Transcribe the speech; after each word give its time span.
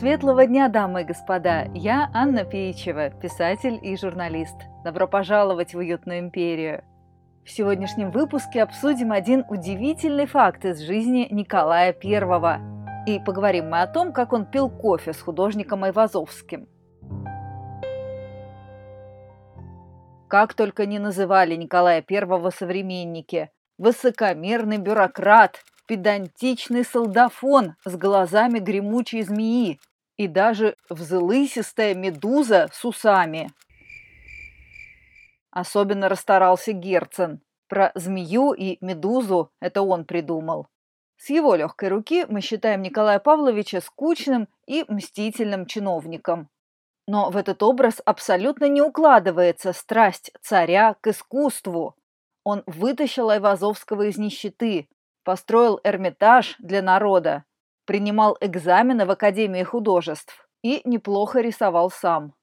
Светлого 0.00 0.46
дня, 0.46 0.68
дамы 0.68 1.02
и 1.02 1.04
господа! 1.04 1.66
Я 1.74 2.08
Анна 2.14 2.44
Пеичева, 2.44 3.10
писатель 3.10 3.78
и 3.82 3.98
журналист. 3.98 4.56
Добро 4.82 5.06
пожаловать 5.06 5.74
в 5.74 5.76
уютную 5.76 6.20
империю! 6.20 6.82
В 7.44 7.50
сегодняшнем 7.50 8.10
выпуске 8.10 8.62
обсудим 8.62 9.12
один 9.12 9.44
удивительный 9.50 10.24
факт 10.24 10.64
из 10.64 10.78
жизни 10.80 11.28
Николая 11.30 11.94
I. 12.02 12.60
И 13.08 13.18
поговорим 13.18 13.68
мы 13.68 13.82
о 13.82 13.86
том, 13.86 14.14
как 14.14 14.32
он 14.32 14.46
пил 14.46 14.70
кофе 14.70 15.12
с 15.12 15.20
художником 15.20 15.84
Айвазовским. 15.84 16.66
Как 20.28 20.54
только 20.54 20.86
не 20.86 20.98
называли 20.98 21.56
Николая 21.56 22.02
I 22.08 22.50
современники. 22.52 23.50
Высокомерный 23.76 24.78
бюрократ, 24.78 25.60
педантичный 25.86 26.86
солдафон 26.86 27.74
с 27.84 27.94
глазами 27.96 28.60
гремучей 28.60 29.20
змеи 29.24 29.78
и 30.20 30.28
даже 30.28 30.76
взлысистая 30.90 31.94
медуза 31.94 32.68
с 32.74 32.84
усами. 32.84 33.50
Особенно 35.50 36.10
расстарался 36.10 36.72
Герцен. 36.72 37.40
Про 37.68 37.90
змею 37.94 38.52
и 38.52 38.76
медузу 38.84 39.50
это 39.60 39.80
он 39.80 40.04
придумал. 40.04 40.66
С 41.16 41.30
его 41.30 41.54
легкой 41.54 41.88
руки 41.88 42.26
мы 42.28 42.42
считаем 42.42 42.82
Николая 42.82 43.18
Павловича 43.18 43.80
скучным 43.80 44.46
и 44.66 44.84
мстительным 44.88 45.64
чиновником. 45.64 46.50
Но 47.06 47.30
в 47.30 47.36
этот 47.38 47.62
образ 47.62 48.02
абсолютно 48.04 48.66
не 48.68 48.82
укладывается 48.82 49.72
страсть 49.72 50.32
царя 50.42 50.96
к 51.00 51.06
искусству. 51.06 51.96
Он 52.44 52.62
вытащил 52.66 53.30
Айвазовского 53.30 54.02
из 54.02 54.18
нищеты, 54.18 54.90
построил 55.24 55.80
Эрмитаж 55.82 56.56
для 56.58 56.82
народа, 56.82 57.44
принимал 57.90 58.36
экзамены 58.40 59.04
в 59.04 59.10
Академии 59.10 59.64
художеств 59.64 60.46
и 60.62 60.80
неплохо 60.84 61.40
рисовал 61.40 61.90
сам. 61.90 62.34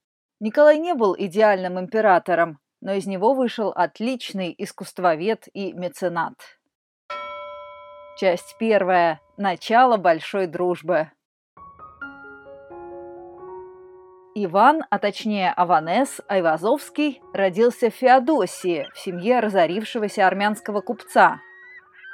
Николай 0.42 0.78
не 0.78 0.94
был 0.94 1.16
идеальным 1.18 1.80
императором, 1.80 2.60
но 2.82 2.92
из 2.92 3.08
него 3.08 3.34
вышел 3.34 3.70
отличный 3.70 4.54
искусствовед 4.58 5.46
и 5.54 5.72
меценат. 5.72 6.34
Часть 8.18 8.58
первая. 8.60 9.22
Начало 9.38 9.96
большой 9.96 10.48
дружбы. 10.48 11.12
Иван, 14.36 14.84
а 14.90 15.00
точнее 15.00 15.54
Аванес 15.54 16.20
Айвазовский, 16.28 17.22
родился 17.32 17.90
в 17.90 17.94
Феодосии, 17.94 18.86
в 18.94 19.00
семье 19.00 19.40
разорившегося 19.40 20.28
армянского 20.28 20.82
купца. 20.82 21.40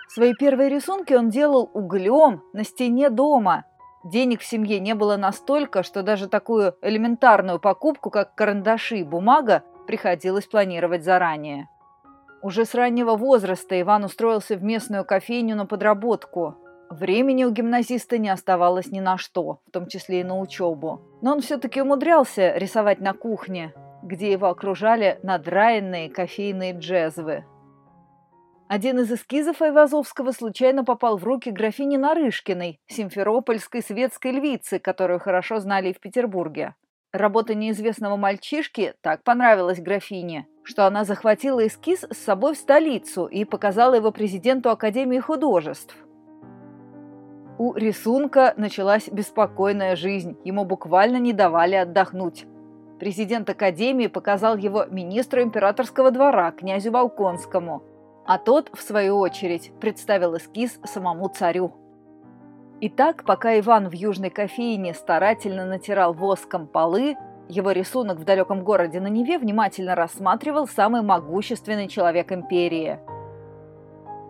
Свои 0.07 0.33
первые 0.33 0.69
рисунки 0.69 1.13
он 1.13 1.29
делал 1.29 1.69
углем 1.73 2.43
на 2.53 2.63
стене 2.63 3.09
дома. 3.09 3.65
Денег 4.03 4.41
в 4.41 4.45
семье 4.45 4.79
не 4.79 4.95
было 4.95 5.15
настолько, 5.17 5.81
что 5.81 6.03
даже 6.03 6.27
такую 6.27 6.75
элементарную 6.81 7.59
покупку, 7.59 8.09
как 8.09 8.35
карандаши 8.35 8.97
и 8.97 9.03
бумага, 9.03 9.63
приходилось 9.87 10.45
планировать 10.45 11.03
заранее. 11.03 11.69
Уже 12.41 12.65
с 12.65 12.75
раннего 12.75 13.15
возраста 13.15 13.79
Иван 13.79 14.03
устроился 14.03 14.57
в 14.57 14.63
местную 14.63 15.05
кофейню 15.05 15.55
на 15.55 15.65
подработку. 15.65 16.55
Времени 16.89 17.45
у 17.45 17.51
гимназиста 17.51 18.17
не 18.17 18.29
оставалось 18.29 18.91
ни 18.91 18.99
на 18.99 19.17
что, 19.17 19.61
в 19.65 19.71
том 19.71 19.87
числе 19.87 20.19
и 20.19 20.23
на 20.25 20.37
учебу. 20.37 21.01
Но 21.21 21.31
он 21.31 21.39
все-таки 21.39 21.81
умудрялся 21.81 22.57
рисовать 22.57 22.99
на 22.99 23.13
кухне, 23.13 23.73
где 24.03 24.33
его 24.33 24.47
окружали 24.47 25.19
надраенные 25.23 26.09
кофейные 26.09 26.73
джезвы. 26.73 27.45
Один 28.69 28.99
из 28.99 29.11
эскизов 29.11 29.61
Айвазовского 29.61 30.31
случайно 30.31 30.83
попал 30.83 31.17
в 31.17 31.23
руки 31.23 31.51
графини 31.51 31.97
Нарышкиной, 31.97 32.79
симферопольской 32.87 33.81
светской 33.81 34.31
львицы, 34.31 34.79
которую 34.79 35.19
хорошо 35.19 35.59
знали 35.59 35.89
и 35.89 35.93
в 35.93 35.99
Петербурге. 35.99 36.75
Работа 37.11 37.53
неизвестного 37.53 38.15
мальчишки 38.15 38.95
так 39.01 39.23
понравилась 39.23 39.79
графине, 39.79 40.47
что 40.63 40.87
она 40.87 41.03
захватила 41.03 41.67
эскиз 41.67 42.05
с 42.09 42.17
собой 42.17 42.55
в 42.55 42.57
столицу 42.57 43.27
и 43.27 43.45
показала 43.45 43.95
его 43.95 44.11
президенту 44.11 44.71
Академии 44.71 45.19
художеств. 45.19 45.95
У 47.59 47.75
рисунка 47.75 48.55
началась 48.57 49.09
беспокойная 49.09 49.95
жизнь, 49.95 50.37
ему 50.43 50.65
буквально 50.65 51.17
не 51.17 51.33
давали 51.33 51.75
отдохнуть. 51.75 52.45
Президент 52.99 53.47
Академии 53.49 54.07
показал 54.07 54.57
его 54.57 54.85
министру 54.85 55.43
императорского 55.43 56.09
двора, 56.09 56.51
князю 56.51 56.91
Волконскому, 56.91 57.83
а 58.25 58.37
тот, 58.37 58.69
в 58.73 58.81
свою 58.81 59.19
очередь, 59.19 59.71
представил 59.79 60.37
эскиз 60.37 60.79
самому 60.83 61.27
царю. 61.29 61.73
Итак, 62.81 63.23
пока 63.25 63.57
Иван 63.59 63.89
в 63.89 63.93
южной 63.93 64.29
кофейне 64.29 64.93
старательно 64.93 65.65
натирал 65.65 66.13
воском 66.13 66.67
полы, 66.67 67.15
его 67.49 67.71
рисунок 67.71 68.19
в 68.19 68.23
далеком 68.23 68.63
городе 68.63 68.99
на 68.99 69.07
Неве 69.07 69.37
внимательно 69.37 69.95
рассматривал 69.95 70.67
самый 70.67 71.01
могущественный 71.01 71.87
человек 71.87 72.31
империи. 72.31 72.99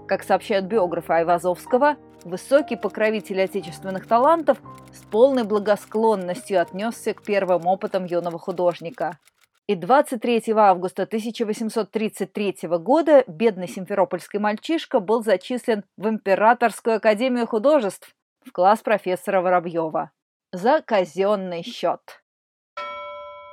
Как 0.08 0.24
сообщают 0.24 0.66
биографы 0.66 1.14
Айвазовского, 1.14 1.96
высокий 2.26 2.76
покровитель 2.76 3.42
отечественных 3.42 4.08
талантов 4.08 4.58
с 4.92 5.04
полной 5.04 5.44
благосклонностью 5.44 6.62
отнесся 6.62 7.14
к 7.14 7.24
первым 7.24 7.66
опытам 7.68 8.06
юного 8.06 8.38
художника. 8.38 9.18
И 9.66 9.76
23 9.76 10.44
августа 10.58 11.04
1833 11.04 12.68
года 12.80 13.24
бедный 13.28 13.70
симферопольский 13.70 14.38
мальчишка 14.38 15.00
был 15.00 15.24
зачислен 15.24 15.86
в 15.96 16.10
Императорскую 16.10 16.98
академию 16.98 17.48
художеств 17.48 18.14
в 18.46 18.52
класс 18.52 18.82
профессора 18.82 19.42
Воробьева. 19.42 20.12
За 20.52 20.82
казенный 20.82 21.64
счет. 21.64 22.22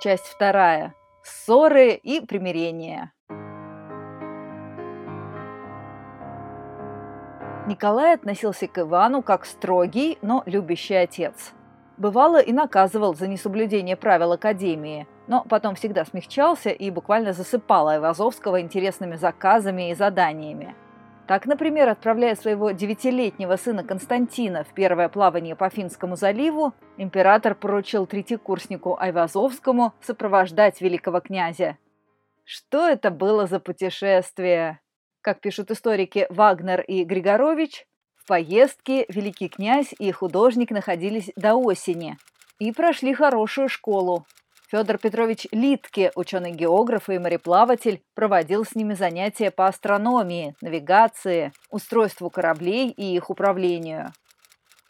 Часть 0.03 0.27
вторая. 0.27 0.95
Ссоры 1.23 1.93
и 1.93 2.21
примирения. 2.21 3.13
Николай 7.69 8.15
относился 8.15 8.67
к 8.67 8.79
Ивану 8.79 9.23
как 9.23 9.45
строгий, 9.45 10.19
но 10.23 10.43
любящий 10.45 10.95
отец. 10.95 11.53
Бывало 12.01 12.41
и 12.41 12.53
наказывал 12.53 13.15
за 13.15 13.29
несоблюдение 13.29 13.95
правил 13.95 14.33
Академии, 14.33 15.07
но 15.29 15.45
потом 15.49 15.77
всегда 15.77 16.05
смягчался 16.05 16.71
и 16.71 16.91
буквально 16.91 17.33
засыпал 17.33 17.87
Айвазовского 17.87 18.61
интересными 18.61 19.15
заказами 19.15 19.93
и 19.93 19.95
заданиями– 19.95 20.75
так, 21.31 21.47
например, 21.47 21.89
отправляя 21.89 22.35
своего 22.35 22.73
девятилетнего 22.73 23.55
сына 23.55 23.85
Константина 23.85 24.65
в 24.65 24.75
первое 24.75 25.09
плавание 25.09 25.55
по 25.55 25.71
Финскому 25.71 26.17
заливу, 26.17 26.75
император 26.97 27.55
поручил 27.55 28.05
третьекурснику 28.09 28.97
Айвазовскому 28.99 29.93
сопровождать 30.01 30.81
великого 30.81 31.21
князя. 31.21 31.79
Что 32.43 32.89
это 32.89 33.13
было 33.13 33.47
за 33.47 33.61
путешествие? 33.61 34.81
Как 35.21 35.41
пишут 35.41 35.71
историки 35.71 36.27
Вагнер 36.31 36.81
и 36.81 37.05
Григорович, 37.05 37.87
в 38.23 38.27
поездке 38.27 39.07
великий 39.09 39.49
князь 39.49 39.95
и 39.99 40.13
художник 40.13 40.71
находились 40.71 41.31
до 41.37 41.55
осени 41.55 42.17
и 42.59 42.73
прошли 42.73 43.15
хорошую 43.15 43.69
школу, 43.69 44.27
Федор 44.71 44.99
Петрович 44.99 45.49
Литке, 45.51 46.13
ученый-географ 46.15 47.09
и 47.09 47.19
мореплаватель, 47.19 48.03
проводил 48.15 48.65
с 48.65 48.77
ними 48.77 48.95
занятия 48.95 49.51
по 49.51 49.67
астрономии, 49.67 50.55
навигации, 50.61 51.53
устройству 51.71 52.31
кораблей 52.31 52.91
и 52.91 53.17
их 53.17 53.31
управлению. 53.31 54.13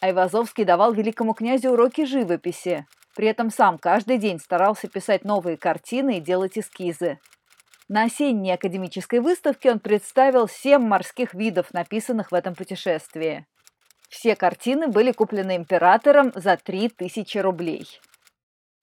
Айвазовский 0.02 0.64
давал 0.64 0.92
великому 0.92 1.32
князю 1.32 1.70
уроки 1.70 2.04
живописи. 2.04 2.84
При 3.16 3.28
этом 3.28 3.50
сам 3.50 3.78
каждый 3.78 4.18
день 4.18 4.38
старался 4.38 4.86
писать 4.86 5.24
новые 5.24 5.56
картины 5.56 6.18
и 6.18 6.20
делать 6.20 6.58
эскизы. 6.58 7.18
На 7.92 8.04
осенней 8.04 8.54
академической 8.54 9.18
выставке 9.18 9.72
он 9.72 9.80
представил 9.80 10.46
семь 10.46 10.82
морских 10.82 11.34
видов, 11.34 11.74
написанных 11.74 12.30
в 12.30 12.34
этом 12.36 12.54
путешествии. 12.54 13.48
Все 14.08 14.36
картины 14.36 14.86
были 14.86 15.10
куплены 15.10 15.56
императором 15.56 16.30
за 16.36 16.56
3000 16.56 17.38
рублей. 17.38 17.88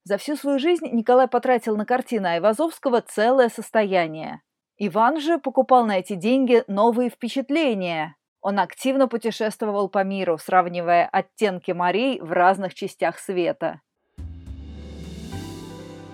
За 0.03 0.17
всю 0.17 0.35
свою 0.35 0.59
жизнь 0.59 0.89
Николай 0.91 1.29
потратил 1.29 1.77
на 1.77 1.85
картины 1.85 2.27
Айвазовского 2.27 2.99
целое 2.99 3.47
состояние. 3.47 4.41
Иван 4.77 5.21
же 5.21 5.37
покупал 5.37 5.85
на 5.85 5.99
эти 5.99 6.15
деньги 6.15 6.65
новые 6.67 7.09
впечатления. 7.09 8.17
Он 8.41 8.59
активно 8.59 9.07
путешествовал 9.07 9.87
по 9.87 10.03
миру, 10.03 10.37
сравнивая 10.37 11.07
оттенки 11.09 11.71
морей 11.71 12.19
в 12.19 12.33
разных 12.33 12.73
частях 12.73 13.19
света. 13.19 13.79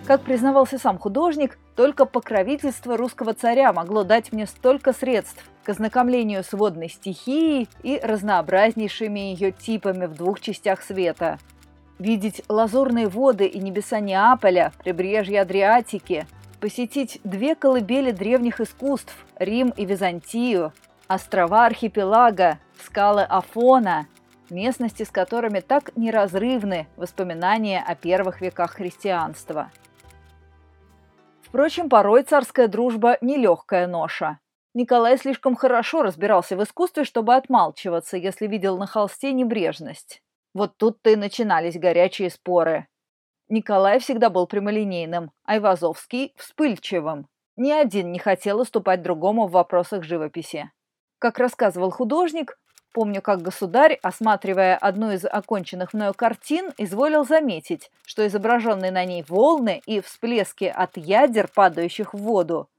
Как 0.05 0.21
признавался 0.21 0.77
сам 0.77 0.97
художник, 0.99 1.57
только 1.75 2.05
покровительство 2.05 2.97
русского 2.97 3.33
царя 3.33 3.71
могло 3.71 4.03
дать 4.03 4.31
мне 4.31 4.45
столько 4.45 4.93
средств 4.93 5.43
к 5.63 5.69
ознакомлению 5.69 6.43
с 6.43 6.51
водной 6.51 6.89
стихией 6.89 7.69
и 7.83 7.99
разнообразнейшими 8.03 9.19
ее 9.19 9.51
типами 9.51 10.05
в 10.05 10.15
двух 10.15 10.41
частях 10.41 10.81
света– 10.81 11.39
видеть 11.99 12.43
лазурные 12.49 13.07
воды 13.07 13.45
и 13.45 13.59
небеса 13.59 13.99
Неаполя, 13.99 14.73
прибрежье 14.83 15.41
Адриатики, 15.41 16.27
посетить 16.59 17.19
две 17.23 17.55
колыбели 17.55 18.11
древних 18.11 18.59
искусств– 18.59 19.15
Рим 19.39 19.69
и 19.69 19.85
Византию, 19.85 20.73
острова 21.07 21.65
архипелага, 21.65 22.59
скалы 22.85 23.23
Афона, 23.23 24.07
местности, 24.49 25.03
с 25.03 25.09
которыми 25.09 25.59
так 25.59 25.95
неразрывны 25.95 26.87
воспоминания 26.97 27.83
о 27.85 27.95
первых 27.95 28.41
веках 28.41 28.73
христианства. 28.73 29.71
Впрочем, 31.53 31.87
порой 31.87 32.23
царская 32.23 32.67
дружба– 32.67 33.19
нелегкая 33.21 33.85
ноша. 33.85 34.39
Николай 34.73 35.19
слишком 35.19 35.55
хорошо 35.55 36.01
разбирался 36.01 36.57
в 36.57 36.63
искусстве, 36.63 37.03
чтобы 37.03 37.35
отмалчиваться, 37.35 38.17
если 38.17 38.47
видел 38.47 38.79
на 38.79 38.87
холсте 38.87 39.31
небрежность. 39.33 40.23
Вот 40.55 40.77
тут-то 40.77 41.11
и 41.11 41.15
начинались 41.15 41.77
горячие 41.77 42.31
споры. 42.31 42.87
Николай 43.49 43.99
всегда 43.99 44.31
был 44.31 44.47
прямолинейным, 44.47 45.29
а 45.43 45.57
Ивазовский– 45.57 46.33
вспыльчивым. 46.37 47.27
Ни 47.55 47.69
один 47.69 48.11
не 48.11 48.17
хотел 48.17 48.59
уступать 48.59 49.03
другому 49.03 49.45
в 49.45 49.51
вопросах 49.51 50.01
живописи. 50.01 50.71
Как 51.19 51.37
рассказывал 51.37 51.91
художник, 51.91 52.57
помню, 52.93 53.21
как 53.21 53.41
государь, 53.41 53.99
осматривая 54.01 54.77
одну 54.77 55.11
из 55.11 55.25
оконченных 55.25 55.93
мною 55.93 56.13
картин, 56.13 56.71
изволил 56.77 57.25
заметить, 57.25 57.91
что 58.05 58.25
изображенные 58.25 58.91
на 58.91 59.03
ней 59.03 59.25
волны 59.27 59.81
и 59.85 59.99
всплески 59.99 60.65
от 60.65 60.95
ядер, 60.95 61.49
падающих 61.53 62.13
в 62.13 62.17
воду, 62.19 62.69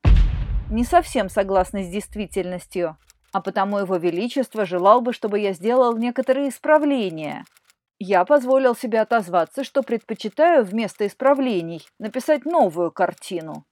не 0.71 0.85
совсем 0.85 1.29
согласны 1.29 1.85
с 1.85 1.89
действительностью, 1.89 2.97
а 3.33 3.41
потому 3.41 3.79
его 3.79 3.97
величество 3.97 4.65
желал 4.65 5.01
бы, 5.01 5.13
чтобы 5.13 5.41
я 5.41 5.53
сделал 5.53 5.97
некоторые 5.97 6.49
исправления. 6.49 7.45
Я 7.99 8.25
позволил 8.25 8.75
себе 8.75 9.01
отозваться, 9.01 9.65
что 9.65 9.83
предпочитаю 9.83 10.65
вместо 10.65 11.07
исправлений 11.07 11.83
написать 11.99 12.45
новую 12.45 12.91
картину. 12.91 13.65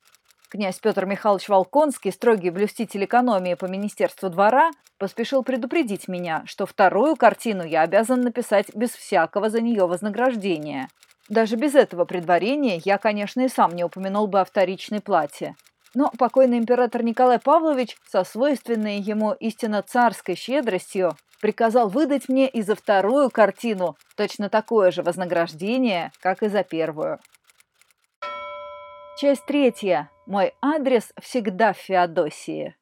Князь 0.52 0.80
Петр 0.80 1.06
Михайлович 1.06 1.48
Волконский, 1.48 2.12
строгий 2.12 2.50
блюститель 2.50 3.06
экономии 3.06 3.54
по 3.54 3.64
Министерству 3.64 4.28
двора, 4.28 4.70
поспешил 4.98 5.42
предупредить 5.42 6.08
меня, 6.08 6.42
что 6.44 6.66
вторую 6.66 7.16
картину 7.16 7.64
я 7.64 7.80
обязан 7.80 8.20
написать 8.20 8.66
без 8.74 8.90
всякого 8.90 9.48
за 9.48 9.62
нее 9.62 9.86
вознаграждения. 9.86 10.88
Даже 11.30 11.56
без 11.56 11.74
этого 11.74 12.04
предварения 12.04 12.82
я, 12.84 12.98
конечно, 12.98 13.40
и 13.40 13.48
сам 13.48 13.74
не 13.74 13.82
упомянул 13.82 14.26
бы 14.26 14.40
о 14.40 14.44
вторичной 14.44 15.00
плате. 15.00 15.54
Но 15.94 16.12
покойный 16.18 16.58
император 16.58 17.02
Николай 17.02 17.38
Павлович 17.38 17.96
со 18.06 18.22
свойственной 18.22 18.98
ему 18.98 19.32
истинно 19.32 19.80
царской 19.80 20.34
щедростью 20.34 21.16
приказал 21.40 21.88
выдать 21.88 22.28
мне 22.28 22.46
и 22.46 22.60
за 22.60 22.74
вторую 22.74 23.30
картину 23.30 23.96
точно 24.18 24.50
такое 24.50 24.90
же 24.90 25.02
вознаграждение, 25.02 26.12
как 26.20 26.42
и 26.42 26.48
за 26.48 26.62
первую. 26.62 27.20
Часть 29.16 29.46
третья. 29.46 30.11
Мой 30.26 30.54
адрес 30.62 31.12
всегда 31.20 31.72
в 31.72 31.78
Феодосии. 31.78 32.76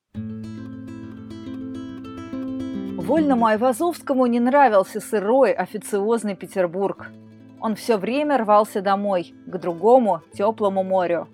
Вольному 3.00 3.46
Айвазовскому 3.46 4.26
не 4.26 4.40
нравился 4.40 5.00
сырой, 5.00 5.52
официозный 5.52 6.36
Петербург. 6.36 7.10
Он 7.58 7.76
все 7.76 7.96
время 7.96 8.36
рвался 8.36 8.82
домой, 8.82 9.32
к 9.46 9.56
другому, 9.56 10.22
теплому 10.34 10.84
морю. 10.84 11.28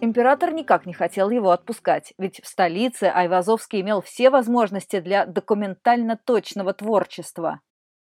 Император 0.00 0.52
никак 0.52 0.86
не 0.86 0.94
хотел 0.94 1.28
его 1.28 1.50
отпускать, 1.50 2.14
ведь 2.16 2.42
в 2.42 2.48
столице 2.48 3.04
Айвазовский 3.04 3.82
имел 3.82 4.00
все 4.00 4.30
возможности 4.30 5.00
для 5.00 5.26
документально 5.26 6.16
точного 6.16 6.72
творчества. 6.72 7.60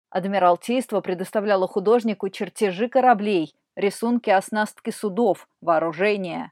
Адмиралтейство 0.09 1.01
предоставляло 1.01 1.67
художнику 1.67 2.29
чертежи 2.29 2.89
кораблей, 2.89 3.55
рисунки 3.75 4.31
оснастки 4.31 4.89
судов, 4.89 5.47
вооружения. 5.61 6.51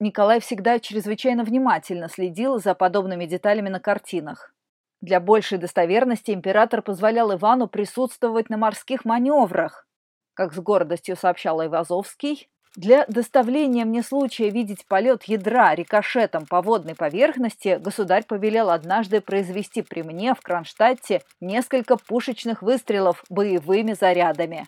Николай 0.00 0.40
всегда 0.40 0.78
чрезвычайно 0.78 1.44
внимательно 1.44 2.08
следил 2.08 2.58
за 2.58 2.74
подобными 2.74 3.26
деталями 3.26 3.68
на 3.68 3.80
картинах. 3.80 4.54
Для 5.02 5.20
большей 5.20 5.58
достоверности 5.58 6.30
император 6.30 6.80
позволял 6.80 7.34
Ивану 7.34 7.68
присутствовать 7.68 8.48
на 8.48 8.56
морских 8.56 9.04
маневрах. 9.04 9.86
Как 10.32 10.54
с 10.54 10.58
гордостью 10.58 11.16
сообщал 11.16 11.62
Ивазовский, 11.64 12.48
для 12.76 13.04
доставления 13.08 13.84
мне 13.84 14.02
случая 14.02 14.48
видеть 14.48 14.86
полет 14.86 15.24
ядра 15.24 15.74
рикошетом 15.74 16.46
по 16.46 16.62
водной 16.62 16.94
поверхности 16.94 17.78
государь 17.78 18.24
повелел 18.24 18.70
однажды 18.70 19.20
произвести 19.20 19.82
при 19.82 20.02
мне 20.02 20.34
в 20.34 20.40
Кронштадте 20.40 21.22
несколько 21.40 21.96
пушечных 21.96 22.62
выстрелов 22.62 23.22
боевыми 23.28 23.92
зарядами. 23.92 24.66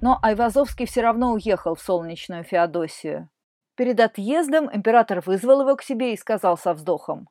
Но 0.00 0.18
Айвазовский 0.22 0.86
все 0.86 1.00
равно 1.00 1.32
уехал 1.32 1.74
в 1.74 1.80
солнечную 1.80 2.44
Феодосию. 2.44 3.28
Перед 3.76 4.00
отъездом 4.00 4.68
император 4.72 5.22
вызвал 5.24 5.62
его 5.62 5.76
к 5.76 5.82
себе 5.82 6.12
и 6.12 6.18
сказал 6.18 6.58
со 6.58 6.74
вздохом. 6.74 7.28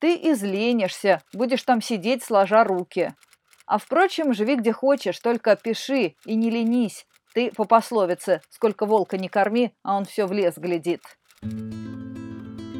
«Ты 0.00 0.14
изленишься, 0.14 1.22
будешь 1.32 1.62
там 1.62 1.80
сидеть, 1.80 2.22
сложа 2.22 2.64
руки. 2.64 3.14
А 3.66 3.78
впрочем, 3.78 4.34
живи 4.34 4.56
где 4.56 4.72
хочешь, 4.72 5.18
только 5.20 5.56
пиши 5.56 6.16
и 6.24 6.34
не 6.34 6.50
ленись, 6.50 7.06
ты 7.34 7.50
по 7.50 7.64
пословице 7.64 8.42
«сколько 8.48 8.86
волка 8.86 9.18
не 9.18 9.28
корми, 9.28 9.72
а 9.82 9.96
он 9.96 10.04
все 10.04 10.26
в 10.26 10.32
лес 10.32 10.54
глядит». 10.56 11.02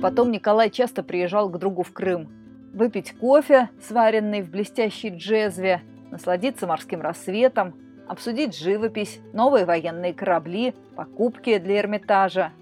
Потом 0.00 0.31
Николай 0.31 0.70
часто 0.70 1.02
приезжал 1.02 1.49
к 1.49 1.58
другу 1.58 1.82
в 1.82 1.93
Крым. 1.93 2.31
Выпить 2.72 3.19
кофе, 3.19 3.70
сваренный 3.82 4.43
в 4.43 4.50
блестящей 4.50 5.08
джезве, 5.08 5.82
насладиться 6.10 6.69
морским 6.69 7.00
рассветом, 7.00 7.75
обсудить 8.06 8.56
живопись, 8.56 9.19
новые 9.32 9.64
военные 9.64 10.14
корабли, 10.14 10.75
покупки 10.94 11.58
для 11.58 11.81
Эрмитажа. 11.81 12.52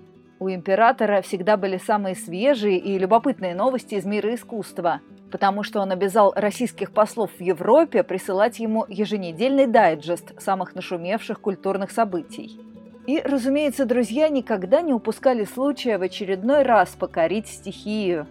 У 0.42 0.50
императора 0.50 1.22
всегда 1.22 1.56
были 1.56 1.76
самые 1.76 2.16
свежие 2.16 2.76
и 2.76 2.98
любопытные 2.98 3.54
новости 3.54 3.94
из 3.94 4.04
мира 4.04 4.34
искусства– 4.34 5.00
потому 5.32 5.62
что 5.62 5.80
он 5.80 5.90
обязал 5.90 6.32
российских 6.36 6.92
послов 6.92 7.30
в 7.38 7.40
Европе 7.40 8.02
присылать 8.02 8.58
ему 8.58 8.84
еженедельный 8.88 9.66
дайджест 9.66 10.38
самых 10.40 10.74
нашумевших 10.74 11.40
культурных 11.40 11.90
событий. 11.90 12.60
И, 13.06 13.20
разумеется, 13.20 13.86
друзья 13.86 14.28
никогда 14.28 14.82
не 14.82 14.92
упускали 14.92 15.44
случая 15.44 15.96
в 15.96 16.02
очередной 16.02 16.64
раз 16.64 16.90
покорить 16.90 17.48
стихию. 17.48 18.26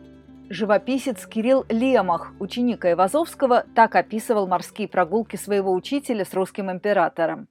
Живописец 0.49 1.25
Кирилл 1.25 1.65
Лемах, 1.69 2.33
ученик 2.39 2.85
Айвазовского, 2.85 3.65
так 3.73 3.95
описывал 3.95 4.47
морские 4.47 4.87
прогулки 4.87 5.37
своего 5.37 5.73
учителя 5.73 6.23
с 6.23 6.33
русским 6.33 6.69
императором. 6.69 7.47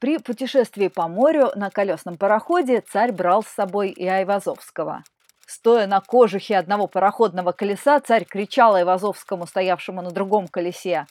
При 0.00 0.18
путешествии 0.18 0.88
по 0.88 1.08
морю 1.08 1.50
на 1.54 1.70
колесном 1.70 2.16
пароходе 2.16 2.80
царь 2.80 3.12
брал 3.12 3.42
с 3.42 3.48
собой 3.48 3.90
и 3.90 4.06
Айвазовского– 4.06 5.02
Стоя 5.46 5.86
на 5.86 6.00
кожухе 6.00 6.56
одного 6.56 6.86
пароходного 6.86 7.52
колеса, 7.52 8.00
царь 8.00 8.24
кричал 8.24 8.74
Айвазовскому, 8.76 9.46
стоявшему 9.46 10.00
на 10.00 10.10
другом 10.10 10.48
колесе. 10.48 11.06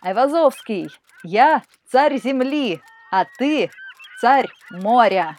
«Айвазовский, 0.00 0.88
я 1.22 1.62
царь 1.88 2.20
земли, 2.20 2.80
а 3.12 3.24
ты 3.38 3.70
царь 4.20 4.48
моря!» 4.70 5.36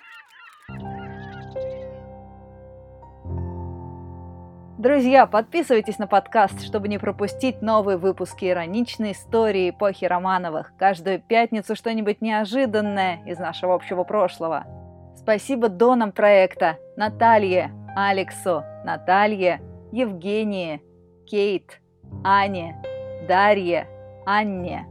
Друзья, 4.84 5.28
подписывайтесь 5.28 5.98
на 5.98 6.08
подкаст, 6.08 6.62
чтобы 6.62 6.90
не 6.90 6.98
пропустить 6.98 7.62
новые 7.62 7.96
выпуски 7.96 8.44
ироничной 8.44 9.14
истории 9.14 9.70
эпохи 9.70 10.04
Романовых. 10.04 10.74
Каждую 10.78 11.22
пятницу 11.22 11.74
что-нибудь 11.74 12.20
неожиданное 12.20 13.24
из 13.26 13.40
нашего 13.40 13.76
общего 13.76 14.04
прошлого. 14.04 14.66
Спасибо 15.16 15.70
донам 15.70 16.12
проекта 16.12 16.80
Наталье, 16.98 17.72
Алексу, 17.96 18.66
Наталье, 18.84 19.62
Евгении, 19.94 20.82
Кейт, 21.28 21.80
Ане, 22.26 22.76
Дарье, 23.26 23.88
Анне. 24.26 24.86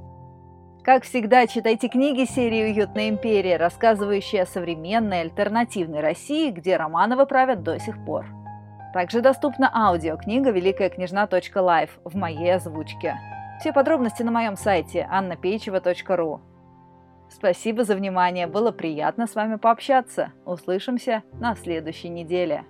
Как 0.83 1.03
всегда, 1.03 1.47
читайте 1.47 1.89
книги 1.89 2.25
серии 2.25 2.73
«Уютная 2.73 3.11
империя», 3.11 3.59
рассказывающие 3.59 4.45
о 4.45 4.47
современной 4.47 5.21
альтернативной 5.21 6.01
России, 6.01 6.51
где 6.51 6.79
Романовы 6.79 7.27
правят 7.27 7.63
до 7.63 7.79
сих 7.79 8.03
пор. 8.07 8.25
Также 8.93 9.23
доступна 9.23 9.71
аудиокнига 9.75 10.51
«Великая 10.51 10.91
княжна.лайф» 10.91 11.99
в 12.05 12.15
моей 12.17 12.55
озвучке. 12.55 13.17
Все 13.59 13.73
подробности 13.73 14.23
на 14.23 14.31
моем 14.31 14.57
сайте 14.57 15.09
annapeichева.ru. 15.11 16.41
Спасибо 17.31 17.85
за 17.85 17.97
внимание, 17.97 18.47
было 18.47 18.71
приятно 18.71 19.27
с 19.27 19.35
вами 19.35 19.57
пообщаться. 19.57 20.33
Услышимся 20.45 21.23
на 21.33 21.55
следующей 21.55 22.11
неделе. 22.11 22.65